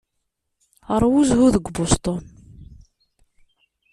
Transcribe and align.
Ṛwu 1.01 1.19
zzhu 1.27 1.47
deg 1.53 1.65
Boston. 1.75 2.23